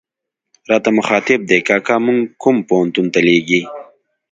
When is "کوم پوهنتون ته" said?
2.41-3.19